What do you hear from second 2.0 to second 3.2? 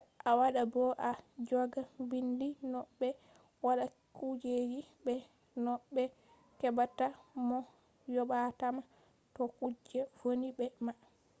bindi no be